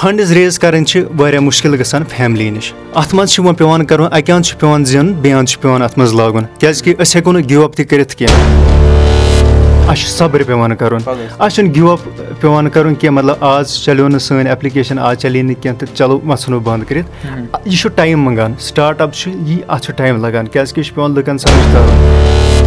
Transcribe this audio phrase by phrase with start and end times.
[0.00, 4.06] فنڈٕز raise کَرٕنۍ چھِ واریاہ مُشکِل گژھان فیملی نِش۔ اَتھ منٛز چھُ وۄنۍ پیٚوان کَرُن
[4.10, 7.32] اَکہِ اَنٛدٕ چھُ پیٚوان زینُن بیٚیہِ اَنٛدٕ چھُ پیٚوان اَتھ منٛز لاگُن کیازکہِ أسۍ ہیٚکو
[7.32, 11.00] نہٕ گِو اَپ تہِ کٔرِتھ کینٛہہ۔ اَسہِ چھُ صبر پیٚوان کَرُن۔
[11.38, 11.98] اَسہِ چھُنہٕ گِو اَپ
[12.40, 16.20] پیٚوان کَرُن کینٛہہ مطلب آز چلیو نہٕ سٲنۍ ایپلِکیشن آز چلے نہٕ کینٛہہ تہٕ چلو
[16.24, 17.26] وۄنۍ ژھٕنو بنٛد کٔرِتھ۔
[17.64, 20.86] یہِ چھُ ٹایم منٛگان۔ سٹاٹ اَپ چھُ یی اَتھ چھُ ٹایم لگان کیازِ کہِ یہِ
[20.86, 22.57] چھُ پیٚوان لُکن سمجھ ترُن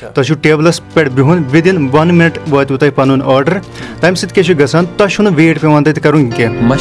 [0.00, 3.58] تۄہہِ چھُو ٹیبلَس پٮ۪ٹھ بِہُن وِدِن وَن مِنٹ واتوٕ تۄہہِ پَنُن آرڈر
[4.00, 6.74] تَمہِ سۭتۍ کیاہ چھُ گژھان تۄہہِ چھُنہٕ ویٹ پیٚوان تَتہِ کَرُن کینٛہہ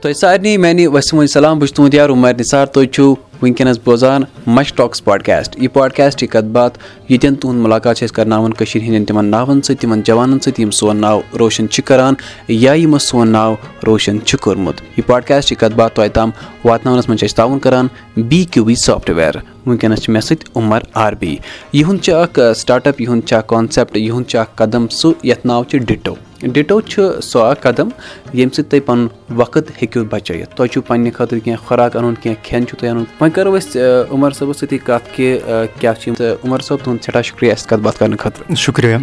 [0.00, 4.22] تۄہہِ سارنٕے میانہِ وسِم سلام بہٕ چھُس تُہُنٛد یار عُمر نثار تُہۍ چھِو وٕنکیٚنَس بوزان
[4.46, 8.86] مش ٹاکٕس پاڈکاسٹ۔ یہِ پاڈکاسٹ یہِ کَتھ باتھ ییٚتٮ۪ن تُہُنٛد مُلاقات چھِ أسۍ کَرناوان کٔشیٖرِ
[8.86, 12.14] ہِنٛدٮ۪ن تِمَن ناوَن سۭتۍ تِمَن جوانَن سۭتۍ یِم سون ناو روشَن چھِ کَران
[12.48, 13.54] یا یِمو سون ناو
[13.86, 16.30] روشَن چھُ کوٚرمُت۔ یہِ پاڈکاسٹ یہِ کَتھ باتھ توتہِ تام
[16.64, 19.34] واتناونَس منٛز چھِ أسۍ تعاوُن کَران بی کیوٗ وی سافٹوِیَر۔
[19.66, 21.36] وٕنکیٚنَس چھِ مےٚ سۭتۍ عُمر آر بی۔
[21.72, 25.46] یِہُنٛد چھُ اکھ سٹاٹ اَپ یِہُنٛد چھُ اکھ کانسیپٹ یِہُنٛد چھُ اکھ قدم سُہ یَتھ
[25.46, 27.88] ناو چھُ ڈِٹو ڈِٹو چھُ سُہ اکھ قدم
[28.32, 29.06] ییٚمہِ سۭتۍ تُہۍ پَنُن
[29.36, 33.04] وقت ہیٚکِو بَچٲیِتھ تۄہہِ چھُو پَنٕنہِ خٲطرٕ کینٛہہ خۄراک اَنُن کینٛہہ کھٮ۪ن چھُو تۄہہِ اَنُن
[33.20, 35.38] وۄنۍ کَرو أسۍ عُمر صٲبَس سۭتی کَتھ کہِ
[35.80, 38.96] کیاہ چھِ تہٕ عُمر صٲب تُہُنٛد سٮ۪ٹھاہ شُکرِیا اَسہِ کَتھ باتھ کَرنہٕ خٲطرٕ شُکریہ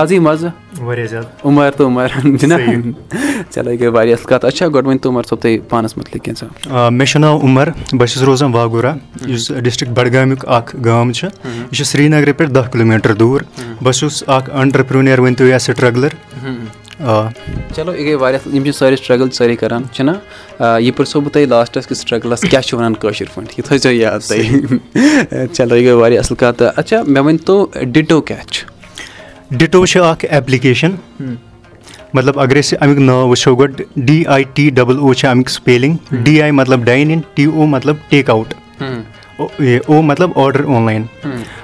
[0.00, 0.48] آز یی مَزٕ
[0.80, 2.08] واریاہ زیادٕ عُمر تہٕ عُمر
[3.50, 6.24] چلو یہِ گٔے واریاہ اَصٕل کَتھ اچھا گۄڈٕ ؤنۍ تو عُمر صٲب تُہۍ پانَس مُتعلِق
[6.24, 8.94] کینٛژھا مےٚ چھُ ناو عُمر بہٕ چھُس روزان واگوٗرا
[9.26, 13.42] یُس ڈِسٹرک بڈگامیُک اکھ گام چھُ یہِ چھُ سرینگرٕ پٮ۪ٹھ دہ کِلوٗ میٖٹر دوٗر
[13.82, 16.14] بہٕ چھُس اکھ انٹرپرٛونِیر ؤنۍ تو یا سٹرٛگلَر
[17.00, 17.28] آ۔
[17.74, 20.10] چلو یہِ گٔے واریاہ یِم چھِ سٲری سٹرٛگٕل سٲری کَران چھِنہ
[20.60, 24.20] یہِ پِرٛژھو بہٕ تۄہہِ لاسٹَس کہِ سٹرٛگلَس کیاہ چھِ وَنان کٲشِر پٲٹھۍ؟ یہِ تھٲیزیو یاد
[24.28, 28.66] تُہۍ چلو یہِ گٔے واریاہ اَصٕل کَتھ۔ اچھا مےٚ ؤنۍتو ڈِٹو کیاہ چھُ؟
[29.58, 30.94] ڈِٹو چھِ اکھ ایپلِکیشن
[32.14, 36.14] مطلب اگر أسۍ اَمیُک ناو وٕچھو گۄڈٕ D I T double O چھِ اَمیُک سپیلِنٛگ
[36.24, 38.30] ڈی آی مطلب ڈاین اِن ٹی او مطلب ٹیک
[39.38, 41.04] اَوُٹ او مطلب آرڈر آن لاین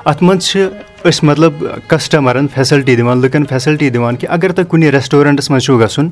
[0.05, 0.67] اَتھ منٛز چھِ
[1.09, 5.79] أسۍ مطلب کَسٹمَرَن فیسَلٹی دِوان لُکَن فیسَلٹی دِوان کہِ اگر تۄہہِ کُنہِ ریسٹورنٛٹَس منٛز چھُو
[5.81, 6.09] گژھُن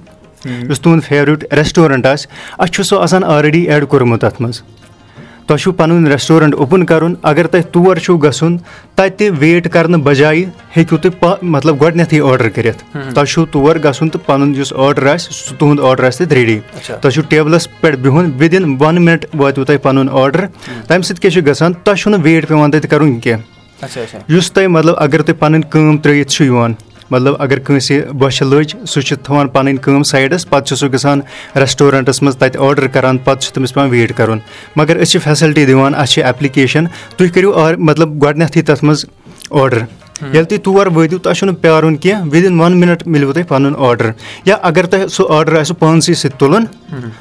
[0.71, 4.61] یُس تُہُنٛد فیورِٹ ریسٹورنٛٹ آسہِ اَسہِ چھُ سُہ آسان آلریڈی ایڈ کوٚرمُت اَتھ منٛز
[5.47, 8.57] تۄہہِ چھُو پَنُن ریسٹورنٛٹ اوپُن کَرُن اگر تۄہہِ تور چھُو گژھُن
[8.95, 10.45] تَتہِ ویٹ کَرنہٕ بَجایہِ
[10.77, 12.83] ہیٚکِو تُہۍ مطلب گۄڈٕنیٚتھٕے آرڈر کٔرِتھ۔
[13.15, 16.59] تۄہہِ چھُو تور گژھُن تہٕ پَنُن یُس آرڈر آسہِ سُہ تُہُنٛد آرڈر آسہِ تَتہِ ریڈی
[16.87, 20.47] تۄہہِ چھُو ٹیبلَس پٮ۪ٹھ بِہُن وِدِن وَن مِنٹ واتوٕ تۄہہِ پَنُن آرڈر
[20.87, 24.95] تَمہِ سۭتۍ کیاہ چھُ گژھان؟ تۄہہِ چھُنہٕ ویٹ پیٚوان تَتہِ کَرُن کینٛہہ۔ یُس تۄہہِ مطلب
[24.99, 26.73] اگر تُہۍ پَنٕنۍ کٲم ترٲیِتھ چھُو یِوان
[27.13, 31.21] مطلب اگر کٲنٛسہِ بۄچھِ لٔج سُہ چھُ تھاوان پَنٕنۍ کٲم سایڈَس پَتہٕ چھُ سُہ گژھان
[31.61, 34.39] ریسٹورنٛٹَس منٛز تَتہِ آرڈر کَران پَتہٕ چھُ تٔمِس پیٚوان ویٹ کَرُن۔
[34.77, 36.85] مگر أسۍ چھِ فیسَلٹی دِوان اَسہِ چھِ ایپلِکیشَن
[37.17, 39.05] تُہۍ کٔرِو مطلب گۄڈٕنیٚتھٕے تَتھ منٛز
[39.51, 39.79] آرڈر
[40.23, 44.11] ییٚلہِ تُہۍ تور وٲتِو تۄہہِ چھُنہٕ پیارُن کینٛہہ وِدِن وَن مِنٹ مِلوٕ تۄہہِ پَنُن آرڈر
[44.45, 46.65] یا اگر تۄہہِ سُہ آرڈر آسوٕ پانسٕے سۭتۍ تُلُن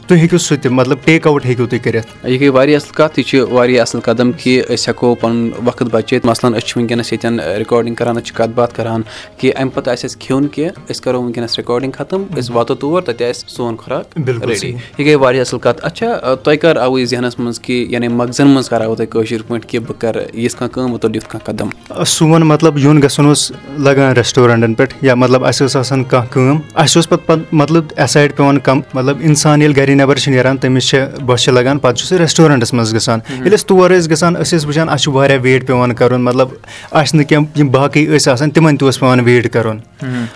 [0.08, 3.20] تُہۍ ہیٚکِو سُہ تہِ مطلب ٹیک اَوُٹ ہیٚکِو تُہۍ کٔرِتھ یہِ گٔے واریاہ اَصٕل کَتھ
[3.20, 7.12] یہِ چھِ واریاہ اَصٕل قدم کہِ أسۍ ہٮ۪کو پَنُن وقت بَچٲیِتھ مَثلن أسۍ چھِ وٕنکیٚنَس
[7.12, 9.02] ییٚتٮ۪ن رِکاڈِنٛگ کَران أسۍ چھِ کَتھ باتھ کَران
[9.38, 13.02] کہِ اَمہِ پَتہٕ آسہِ اَسہِ کھیوٚن کینٛہہ أسۍ کَرو وٕنکیٚنَس رِکاڈِنٛگ ختم أسۍ واتو تور
[13.02, 17.08] تَتہِ آسہِ سون خۄراک ریڈی یہِ گٔے واریاہ اَصٕل کَتھ اچھا تۄہہِ کَر آوٕ یہِ
[17.10, 20.56] ذہنَس منٛز کہِ یعنی مغزَن منٛز کَر آوٕ تۄہہِ کٲشِر پٲٹھۍ کہِ بہٕ کَرٕ یِژھ
[20.58, 24.94] کانٛہہ کٲم بہٕ تُلہٕ یُتھ کانٛہہ قدم سون مطلب یُن گژھُن اوس لگان ریسٹورنٛٹَن پٮ۪ٹھ
[25.02, 28.80] یا مطلب اَسہِ ٲس آسان کانٛہہ کٲم۔ اَسہِ اوس پَتہٕ پَتہٕ مطلب ایسایڈ پیٚوان کَم
[28.94, 32.74] مطلب اِنسان ییٚلہِ گرِ نیبر چھِ نیران تٔمِس چھِ بۄچھِ لگان پَتہٕ چھُ سُہ ریسٹورنٛٹَس
[32.74, 35.94] منٛز گژھان۔ ییٚلہِ أسۍ تور ٲسۍ گژھان أسۍ ٲسۍ وٕچھان اَسہِ چھُ واریاہ ویٹ پیٚوان
[35.94, 36.48] کَرُن مطلب
[36.92, 39.78] آسہِ نہٕ کینٛہہ یِم باقٕے ٲسۍ آسان تِمن تہِ اوس پیٚوان ویٹ کَرُن۔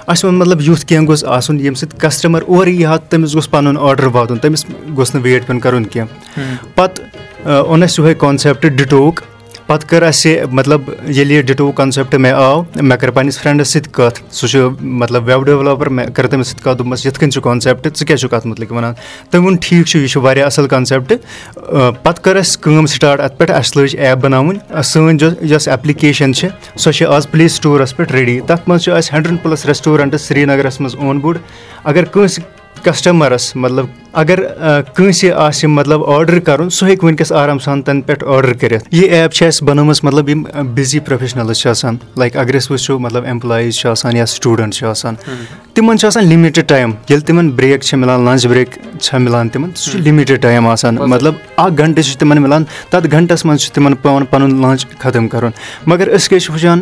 [0.07, 3.49] اَسہِ ووٚن مطلب یُتھ کینٛہہ گوٚژھ آسُن ییٚمہِ سۭتۍ کَسٹمر اورٕ یی ہا تٔمِس گوٚژھ
[3.49, 4.65] پَنُن آرڈر واتُن تٔمِس
[4.97, 7.05] گوٚژھ نہٕ ویٹ پیٚون کَرُن کینٛہہ۔ پَتہٕ
[7.45, 9.21] اوٚن اَسہِ یِہوے کانسیپٹ ڈِٹوُک
[9.67, 13.91] پَتہٕ کٔر اَسہِ مطلب ییٚلہِ یہِ ڈِٹوُک کَنسیپٹ مےٚ آو مےٚ کٔر پَنٕنِس فرٛؠنٛڈَس سۭتۍ
[13.91, 17.41] کَتھ سُہ چھُ مطلب ویب ڈیولَپَر مےٚ کٔر تٔمِس سۭتۍ کَتھ دوٚپمَس یِتھ کٔنۍ چھُ
[17.43, 18.93] کانسیپٹ ژٕ کیاہ چھُکھ اَتھ مُتعلِق وَنان؟
[19.29, 21.13] تٔمۍ ووٚن ٹھیٖک چھُ یہِ چھُ واریاہ اَصٕل کَنسیپٹ۔
[22.03, 26.47] پَتہٕ کٔر اَسہِ کٲم سٹاٹ اَتھ پٮ۪ٹھ اَسہِ لٲج ایپ بَناوٕنۍ۔ سٲنۍ یۄس ایپلِکیشَن چھِ
[26.77, 30.79] سۄ چھِ آز پٕلے سٹورَس پٮ۪ٹھ ریڈی۔ تَتھ منٛز چھُ اَسہِ ہنٛڈرنٛڈ پٕلَس ریسٹورَنٛٹٕس سرینَگرَس
[30.81, 31.37] منٛز اوٚن بوٚڑ
[31.83, 32.43] اگر کٲنٛسہِ
[32.85, 33.85] کَسٹمَرَس مطلب
[34.21, 34.39] اگر
[34.95, 39.09] کٲنٛسہِ آسہِ مطلب آرڈر کَرُن سُہ ہیٚکہِ وٕنکیٚس آرام سان تَمہِ پٮ۪ٹھ آرڈر کٔرِتھ یہِ
[39.09, 40.43] ایپ چھِ اَسہِ بَنٲومٕژ مطلب یِم
[40.75, 44.85] بِزی پروفیشنَلٕز چھِ آسان لایِک اگر أسۍ وٕچھو مطلب ایمپلایز چھِ آسان یا سٹوٗڈنٛٹ چھِ
[44.87, 45.15] آسان
[45.73, 49.69] تِمن چھُ آسان لِمِٹِڈ ٹایم ییٚلہِ تِمن برٛیک چھِ مِلان لنٛچ برٛیک چھےٚ مِلان تِمن
[49.75, 53.73] سُہ چھُ لِمِٹِڈ ٹایم آسان مطلب اکھ گنٛٹہٕ چھُ تِمن مِلان تَتھ گنٛٹس منٛز چھُ
[53.73, 55.51] تِمن پیٚوان پَنُن لنٛچ ختم کَرُن
[55.85, 56.81] مگر أسۍ کیاہ چھِ وٕچھان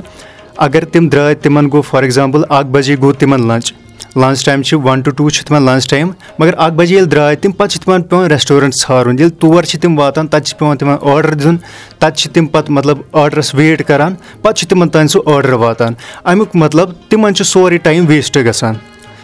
[0.66, 3.74] اگر تِم درٛاے تِمن گوٚو فار ایٚگزامپٕل اکھ بَجے گوٚو تِمن لنٛچ
[4.15, 7.36] لنٛچ ٹایم چھُ وَن ٹُو ٹوٗ چھُ تِمن لنٛچ ٹایم مگر اکھ بَجے ییٚلہِ درٛاے
[7.36, 10.77] تِم پَتہٕ چھِ تِمن پیٚوان ریسٹورنٛٹ ژھانٛڈُن ییٚلہِ تور چھِ تِم واتان تَتہِ چھِ پیٚوان
[10.77, 11.57] تِمن آرڈر دیُن.
[12.00, 14.15] تَتہِ چھِ تِم پَتہٕ مطلب آرڈرَس ویٹ کران.
[14.42, 15.94] پَتہٕ چھُ تِمن تانۍ سُہ آرڈر واتان.
[16.24, 18.75] اَمیُک مطلب تِمن چھُ سورُے ٹایم ویسٹ گژھان.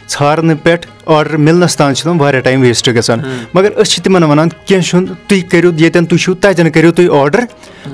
[0.09, 3.19] ژھارنہٕ پٮ۪ٹھ آرڈر مِلنَس تام چھِ تِم واریاہ ٹایم ویسٹ گژھان.
[3.53, 7.09] مگر أسۍ چھِ تِمن وَنان کیٚنٛہہ چھُنہٕ تُہۍ کٔرِو ییٚتٮ۪ن تُہۍ چھِو تَتٮ۪ن کٔرِو تُہۍ
[7.19, 7.39] آرڈر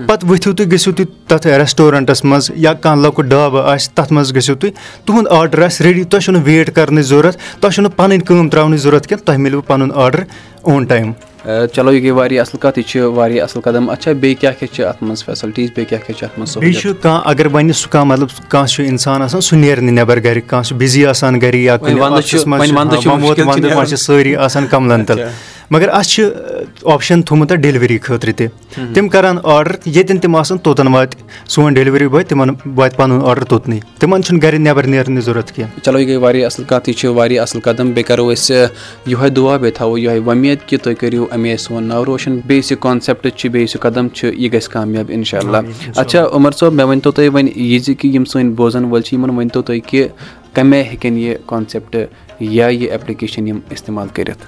[0.07, 4.35] پَتہٕ ؤتھِو تُہۍ گٔژھِو تُہۍ تَتھ ریسٹورنٹَس منٛز یا کانٛہہ لۄکُٹ ڈابہٕ آسہِ تَتھ منٛز
[4.35, 4.71] گٔژھِو تُہۍ
[5.05, 9.07] تُہُنٛد آرڈر آسہِ ریڈی تۄہہِ چھُنہٕ ویٹ کَرنٕچ ضوٚرَتھ تۄہہِ چھُنہٕ پَنٕنۍ کٲم ترٛاونٕچ ضوٚرَتھ
[9.07, 10.23] کینٛہہ تۄہہِ مِلوٕ پَنُن آرڈر
[10.61, 11.11] اون ٹایم
[11.73, 14.75] چلو یہِ گٔے واریاہ اَصٕل کَتھ یہِ چھِ واریاہ اَصٕل قدم۔ اچھا بیٚیہِ کیاہ کیاہ
[14.75, 17.75] چھِ اَتھ منٛز فیسَلٹیٖز بیٚیہِ کیاہ کیاہ چھِ اَتھ منٛز بیٚیہِ چھُ کانٛہہ اگر وَنہِ
[17.75, 21.05] سُہ کانٛہہ مطلب کانٛہہ چھُ اِنسان آسان سُہ نیرِ نہٕ نٮ۪بر گرِ کانٛہہ چھُ بِزی
[21.05, 21.77] آسان گرِ یا
[23.05, 25.21] چھِ سٲری آسان کَملَن تَل
[25.71, 26.23] مگر اَسہِ چھِ
[26.93, 28.47] آپشَن تھوٚمُت اَتھ ڈیلؤری خٲطرٕ تہِ.
[28.93, 33.43] تِم کَران آرڈر ییٚتٮ۪ن تِم آسان توٚتَن واتہِ سون ڈیلؤری باے تِمن واتہِ پَنُن آرڈر
[33.43, 33.79] توٚتنٕے.
[33.99, 35.79] تِمن چھُنہٕ گرِ نٮ۪بر نیرنٕچ ضوٚرتھ کینٛہہ.
[35.83, 37.91] چلو یہِ گٔے واریاہ اَصٕل کَتھ یہِ چھِ واریاہ اَصٕل قدم.
[37.91, 38.67] بیٚیہِ کَرو أسۍ
[39.05, 42.39] یِہوے دُعا بیٚیہِ تھاوو یِہوے وۄمید کہِ تُہۍ کٔرِو اَمے سون ناو روشَن.
[42.45, 45.57] بیٚیہِ یُس یہِ کانسیپٹ چھُ بیٚیہِ یُس یہِ قدم چھُ یہِ گژھِ کامیاب اِنشاء اللہ
[45.95, 49.03] اچھا عمر صٲب مےٚ ؤنۍ تو تُہۍ وۄنۍ یہِ زِ کہِ یِم سٲنۍ بوزَن وٲلۍ
[49.05, 50.07] چھِ یِمن ؤنۍ تو تُہۍ کہِ
[50.53, 51.95] کَمہِ آیہِ ہیٚکن یہِ کانسیپٹ
[52.39, 54.45] یا یہِ ایپلِکیشن یِم اِستعمال کٔرِتھ؟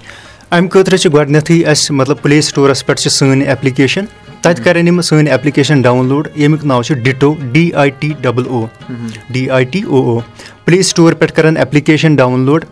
[0.52, 4.06] اَمہِ خٲطرٕ چھِ گۄڈٕنیٚتھٕے اَسہِ مطلب پٕلے سٹورَس پؠٹھ چھِ سٲنۍ ایپلِکیشن
[4.42, 8.48] تَتہِ کَرن یِم سٲنۍ ایپلِکیشن ڈاوُن لوڈ ییٚمیُک ناو چھُ ditto D I T double
[8.50, 8.66] O
[9.34, 10.20] D I T O O
[10.66, 12.66] play store پؠٹھ کَران ایپلِکیشن ڈاوُن لوڈ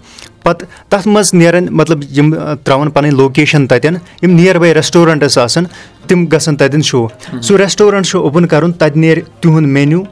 [0.44, 2.34] پَتہٕ تَتھ منٛز نیران مطلب یِم
[2.64, 5.64] ترٛاوان پَنٕنۍ لوکیشَن تَتؠن یِم نِیر باے ریسٹورنٛٹٕس آسان
[6.08, 7.08] تِم گژھن تَتؠن شو
[7.42, 10.04] سُہ ریسٹورنٛٹ چھُ اوپُن کَرُن تَتہِ نیرِ تِہُنٛد مینیوٗ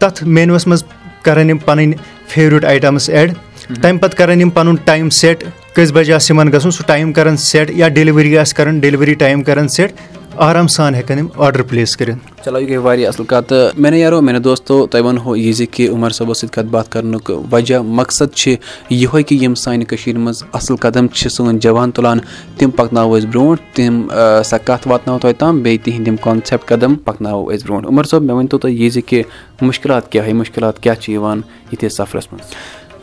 [0.00, 0.84] تَتھ مینوٗوَس منٛز
[1.24, 1.94] کَران یِم پَنٕنۍ
[2.34, 3.32] فیورِٹ آیٹَمٕز ایڈ
[3.74, 5.44] تَمہِ پَتہٕ کَران یِم پَنُن ٹایم سیٹ
[5.74, 9.42] کٔژِ بَجہِ آسہِ یِمن گژھُن سُہ ٹایم کَران سیٹ یا ڈیلؤری آسہِ کَران ڈیلؤری ٹایم
[9.42, 9.92] کَران سیٹ
[10.36, 13.90] آرام سان ہٮ۪کان یِم آرڈر پٕلیس کٔرِتھ چلو یہِ گٔے واریاہ اَصٕل کَتھ تہٕ مےٚ
[13.90, 17.30] نَے یارو میانہِ دوستو تۄہہِ وَنہو یہِ زِ کہِ عُمر صٲبَس سۭتۍ کَتھ باتھ کَرنُک
[17.52, 18.54] وجہ مقصد چھِ
[18.90, 22.18] یِہوے کہِ یِم سانہِ کٔشیٖر منٛز اَصٕل قدم چھِ سٲنۍ جوان تُلان
[22.58, 24.06] تِم پَکناوو أسۍ برونٛٹھ تِم
[24.44, 28.22] سۄ کَتھ واتناوو تۄہہِ تام بیٚیہِ تِہِنٛدۍ یِم کانسیپٹ قدم پَکناوو أسۍ برونٛٹھ عُمر صٲب
[28.22, 29.22] مےٚ ؤنۍ تو تُہۍ یہِ زِ کہِ
[29.62, 31.40] مُشکِلات کیاہ مُشکِلات کیاہ چھِ یِوان
[31.72, 32.54] یِتھِس سَفرَس منٛز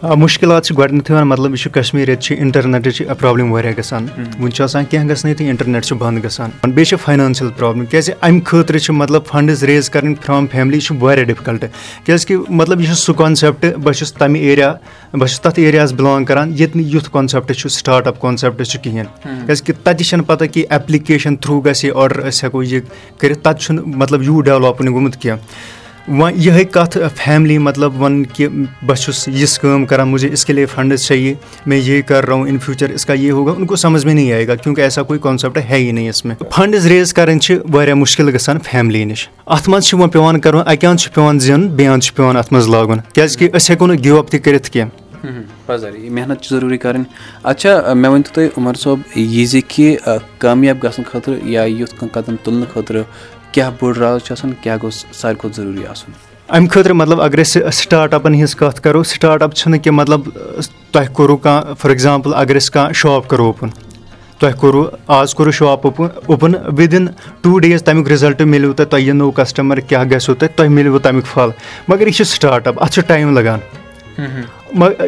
[0.03, 4.05] مُشکِلات چھِ گۄڈٕنیٚتھٕے وَنان مطلب یہِ چھُ کَشمیٖر ییٚتہِ چھِ اِنٹرنیٹٕچ پرابلِم واریاہ گژھان۔
[4.39, 8.11] وٕنہِ چھُ آسان کیٚنٛہہ گژھنٕے تہٕ اِنٹرنیٹ چھُ بنٛد گژھان۔ بیٚیہِ چھِ فاینانشَل پرابلِم کیازِ
[8.21, 11.65] اَمہِ خٲطرٕ چھِ مطلب فنڈٕز ریز کَرٕنۍ فرام فیملی یہِ چھُ واریاہ ڈِفکَلٹ۔
[12.05, 14.73] کیازِ کہِ مطلب یہِ چھُ سُہ کانسیپٹ بہٕ چھُس تَمہِ ایریا
[15.13, 18.83] بہٕ چھُس تَتھ ایریاہَس بِلانٛگ کَران ییٚتہِ نہٕ یُتھ کانسیپٹ چھُ سٹاٹ اَپ کانسیپٹ چھُ
[18.83, 22.81] کِہیٖنۍ۔ کیازِ کہِ تَتہِ چھَنہٕ پَتہ کہِ ایپلِکیشَن تھرٛوٗ گژھِ یہِ آرڈر أسۍ ہٮ۪کو یہِ
[23.17, 25.41] کٔرِتھ تَتہِ چھُنہٕ مطلب یوٗت ڈیولَپ نہٕ گوٚمُت کینٛہہ
[26.07, 28.47] وۄنۍ یِہے کَتھ فیملی مطلب وَنُن کہِ
[28.85, 31.33] بہٕ چھُس یِژھ کٲم کَران مُجے اِس کے لیے فنڈٕز چھےٚ یہِ
[31.65, 34.33] مےٚ یہِ کَر رہو اِن فیوٗچَر اِس کا یہِ ہوگا اُن کو سَمٕجھ مےٚ نی
[34.33, 37.57] آیے گا کیونکہِ ایسا کوٗ کانسیپٹ ہے یی نہٕ اِس مےٚ فنڈٕز ریز کَرٕنۍ چھِ
[37.73, 41.39] واریاہ مُشکِل گژھان فیملی نِش اَتھ منٛز چھُ وۄنۍ پیٚوان کَرُن اَکہِ اَنٛدٕ چھُ پیٚوان
[41.39, 44.29] زینُن بیٚیہِ اَنٛدٕ چھُ پیٚوان اَتھ منٛز لاگُن کیازِ کہِ أسۍ ہٮ۪کو نہٕ گِو اَپ
[44.31, 45.05] تہِ کٔرِتھ کینٛہہ
[48.57, 49.95] عُمر صٲب یہِ زِ کہِ
[50.37, 53.03] کامیاب گژھنہٕ خٲطرٕ یا یُتھ قدم تُلنہٕ خٲطرٕ
[53.57, 56.11] کیاہ بوٚڑ راز چھُ آسان کیاہ گوٚژھ ساروی کھۄتہٕ ضروٗری آسُن؟
[56.49, 60.21] اَمہِ خٲطرٕ مطلب اگر أسۍ سٹاٹ اَپَن ہِنٛز کَتھ کَرو سٹاٹ اَپ چھُنہٕ کہِ مطلب
[60.91, 63.69] تۄہہِ کوٚروٗ کانٛہہ فار ایٚگزامپٕل اگر أسۍ کانٛہہ شاپ کَرو اوپُن
[64.39, 67.05] تۄہہِ کوٚروٗ آز کوٚروٗ shop open open within
[67.41, 70.99] two days تَمیُک رِزَلٹ مِلیو تۄہہِ تۄہہِ یہِ نوٚو کَسٹمَر کیاہ گژھیو تۄہہِ تۄہہِ مِلوٕ
[71.03, 71.49] تَمیُک پھل۔
[71.87, 73.59] مگر یہِ چھُ سٹاٹ اَپ اَتھ چھُ ٹایم لَگان۔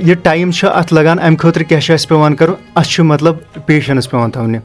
[0.06, 3.36] یہِ ٹایم چھُ اَتھ لَگان اَمہِ خٲطرٕ کیاہ چھُ اَسہِ پیٚوان کَرُن؟ اَسہِ چھُ مطلب
[3.66, 4.60] پیشَنٕس پیٚوان تھاونہِ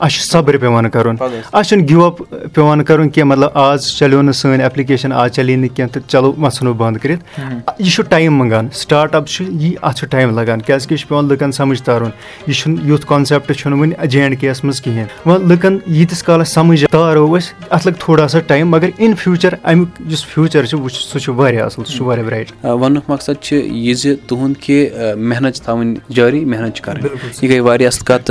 [0.00, 1.16] اَسہِ چھُ صبر پیٚوان کَرُن۔
[1.52, 2.22] اَسہِ چھُنہٕ گِو اَپ
[2.54, 6.32] پیٚوان کَرُن کینٛہہ مطلب آز چلیو نہٕ سٲنۍ ایپلِکیشَن آز چلے نہٕ کینٛہہ تہٕ چلو
[6.32, 7.40] وۄنۍ ژھٕنو بنٛد کٔرِتھ۔
[7.78, 11.00] یہِ چھُ ٹایم منٛگان۔ سٹاٹ اَپ چھُ یی اَتھ چھُ ٹایم لَگان۔ کیازِ کہِ یہِ
[11.00, 12.10] چھُ پیٚوان لُکَن سَمٕجھ تارُن
[12.46, 16.22] یہِ چھُنہٕ یُتھ کانسیپٹ چھُنہٕ وٕنہِ جے اینٛڈ کے یَس منٛز کِہینۍ۔ وۄنۍ لُکَن ییٖتِس
[16.22, 20.64] کالَس سَمٕجھ تارو أسۍ اَتھ لٔگۍ تھوڑا سا ٹایم مگر اِن فیوٗچَر اَمیُک یُس فیوٗچَر
[20.64, 24.14] چھُ وٕچھ سُہ چھُ واریاہ اَصٕل سُہ چھُ واریاہ برایٹ وَننُک مقصد چھُ یہِ زِ
[24.26, 27.08] تُہُنٛد کہِ محنت چھِ تھاوٕنۍ جٲری محنت چھِ کَرٕنۍ۔
[27.42, 28.30] یہِ گٔے واریاہ اَصٕل کَتھ۔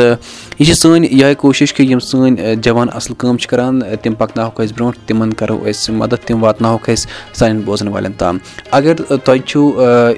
[0.60, 4.62] یہِ چھِ سٲنۍ یِہے کوٗشِش کہِ یِم سٲنۍ جوان اَصٕل کٲم چھِ کَران تِم پَکناوہوکھ
[4.62, 8.38] أسۍ برونٛٹھ تِمَن کَرو أسۍ مَدَد تِم واتناوہوکھ أسۍ سانٮ۪ن بوزَن والٮ۪ن تام۔
[8.72, 9.62] اگر تۄہہِ چھُو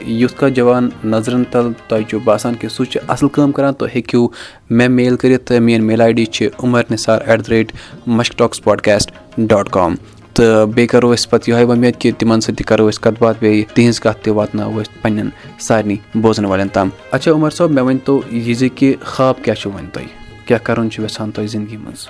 [0.07, 3.89] یُتھ کانٛہہ جوان نظرَن تَل تۄہہِ چھُو باسان کہِ سُہ چھُ اَصٕل کٲم کَران تُہۍ
[3.95, 4.27] ہیٚکِو
[4.69, 7.71] مےٚ میل کٔرِتھ میٲنۍ میل آی ڈی چھِ Umar Nisar at the rate
[8.07, 9.95] Mushk talks podcast dot com.
[10.33, 13.37] تہٕ بیٚیہِ کَرو أسۍ پَتہٕ یِہوے وۄمید کہِ تِمَن سۭتۍ تہِ کَرو أسۍ کَتھ باتھ
[13.39, 15.29] بیٚیہِ تِہِنٛز کَتھ تہِ واتناوو أسۍ پنٛنٮ۪ن
[15.59, 19.71] سارنٕے بوزَن والٮ۪ن تام۔ اچھا عُمر صٲب مےٚ ؤنۍتو یہِ زِ کہِ خاب کیاہ چھُ
[19.71, 20.18] وۄنۍ تۄہہِ
[20.49, 22.07] کیاہ کَرُن چھُ یَژھان تۄہہِ زِندگی منٛز؟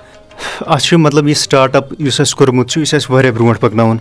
[0.62, 3.60] اَتھ چھُ مطلب یہِ سٹاٹ اَپ یُس اَسہِ کوٚرمُت چھُ یہِ چھُ اَسہِ واریاہ برونٛٹھ
[3.62, 3.98] پَکناوُن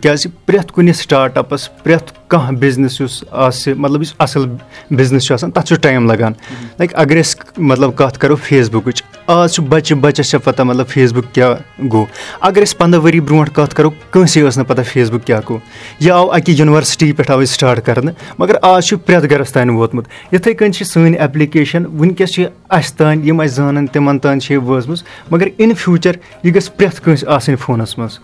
[0.00, 4.48] کیازِ پرٛٮ۪تھ کُنہِ سٹاٹ اَپَس پرٛٮ۪تھ کانٛہہ بِزنِس یُس آسہِ مطلب یُس اَصٕل
[4.90, 6.32] بِزنِس چھُ آسان تَتھ چھُ ٹایم لَگان۔
[6.78, 10.88] لایِک اگر أسۍ مطلب کَتھ کَرو فیس بُکٕچ آز چھُ بَچہِ بَچَس چھےٚ پَتہ مطلب
[10.88, 11.54] فیس بُک کیاہ
[11.92, 12.04] گوٚو۔
[12.40, 15.60] اگر أسۍ پنٛداہ ؤری برونٛٹھ کَتھ کَرو کٲنٛسے ٲس نہٕ پَتہ فیس بُک کیاہ گوٚو۔
[16.00, 19.74] یہِ آو اَکہِ یوٗنیورسٹی پٮ۪ٹھ آو یہِ سٹاٹ کَرنہٕ مگر آز چھُ پرٛٮ۪تھ گَرَس تانۍ
[19.74, 24.40] ووتمُت۔ یِتھَے کٔنۍ چھِ سٲنۍ ایپلِکیشَن وٕنکیٚس چھِ اَسہِ تانۍ یِم اَسہِ زانان تِمَن تانۍ
[24.40, 26.12] چھِ یہِ وٲژمٕژ۔ مگر اِن فیوٗچَر
[26.42, 28.18] یہِ گژھِ پرٛٮ۪تھ کٲنٛسہِ آسٕنۍ فونَس منٛز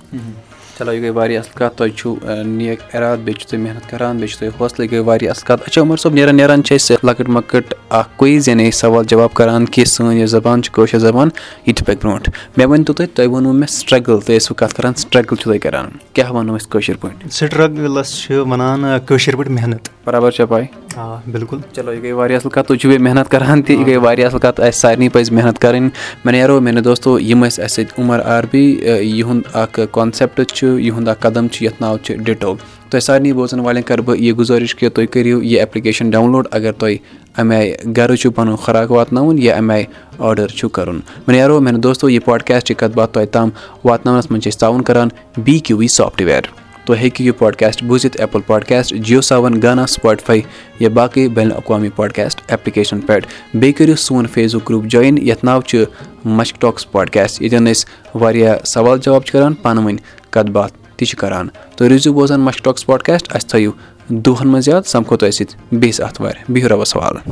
[0.79, 2.15] چلو یہِ گٔے واریاہ اَصٕل کَتھ تۄہہِ چھُو
[2.45, 5.47] نیک اِرادٕ بیٚیہِ چھُو تُہۍ محنت کَران بیٚیہِ چھُ تۄہہِ حوصلہٕ یہِ گٔے واریاہ اَصٕل
[5.47, 9.35] کَتھ اچھا عمر صٲب نیران نیران چھِ أسۍ لۄکٕٹ مۄکٕٹ اَکھ کُیِز یعنی سوال جواب
[9.35, 11.29] کَران کہِ سٲنۍ یۄس زبان چھِ کٲشِر زبان؟
[11.67, 14.95] یہِ تہِ پَکہِ برونٛٹھ مےٚ ؤنۍتو تُہۍ تۄہہِ ووٚنوُ مےٚ سٹرٛگٕل تُہۍ ٲسوٕ کَتھ کَران
[14.95, 15.89] سٹرٛگٕل چھُو تُہۍ کَران.
[16.13, 20.65] کیٛاہ وَنو أسۍ کٲشِر پٲٹھۍ سٹرٛگلَس چھِ وَنان کٲشِر پٲٹھۍ محنت برابر چھا پاے؟
[20.97, 23.87] آ بِلکُل چلو یہِ گٔے واریاہ اَصٕل کَتھ تُہۍ چھِو بیٚیہِ محنت کَران تہِ یہِ
[23.87, 25.89] گٔے واریاہ اَصٕل کَتھ اَسہِ سارنٕے پَزِ محنت کَرٕنۍ۔
[26.25, 28.65] مےٚ نیرو میانہِ دوستو یِم ٲسۍ اَسہِ سۭتۍ عمر عربی
[29.03, 32.55] یِہُنٛد اَکھ کانسیپٹ چھُ یِہُنٛد اَکھ قدم چھُ یَتھ ناو چھُ ڈِٹو
[32.91, 36.49] تۄہہِ سارنٕے بوزَن والٮ۪ن کَرٕ بہٕ یہِ گُزٲرِش کہِ تُہۍ کٔرِو یہِ ایپلِکیشَن ڈاوُن لوڈ
[36.51, 36.97] اگر تۄہہِ
[37.39, 39.87] اَمہِ آیہِ گَرٕ چھُو پَنُن خۄراک واتناوُن یا اَمہِ آیہِ
[40.19, 43.49] آرڈَر چھُو کَرُن۔ وۄنۍ نیرو میانہِ دوستو یہِ پاڈکاسٹٕچ کَتھ باتھ تۄہہِ تام
[43.85, 45.09] واتناونَس منٛز چھِ أسۍ تعاوُن کَران
[45.45, 46.56] بی کیوٗ وی سافٹوِیَر
[46.87, 50.41] تُہۍ ہیٚکِو یہِ پاڈکاسٹ بوٗزِتھ ایپٕل پاڈکاسٹ جِیو سیوَن گانا سٕپاٹفاے
[50.81, 53.27] یا باقٕے بین الاقوامی پاڈکاسٹ ایپلِکیشَن پٮ۪ٹھ.
[53.55, 55.85] بیٚیہِ کٔرِو سون فیس بُک گرُپ جویِن یَتھ ناو چھُ
[56.25, 57.85] مشک ٹاکٕس پاڈکاسٹ ییٚتٮ۪ن أسۍ
[58.21, 59.97] واریاہ سوال جواب چھِ کَران پانہٕ ؤنۍ
[60.31, 61.49] کَتھ باتھ تہِ چھِ کَران.
[61.77, 63.71] تُہۍ روٗزِو بوزان مشک ٹاکٕس پاڈکاسٹ اَسہِ تھٲیِو
[64.09, 66.35] دۄہَن منٛز یاد سَمکھو تۄہہِ سۭتۍ بیٚیِس آتھوارِ.
[66.53, 67.23] بِہِو رۄبَس حوالہٕ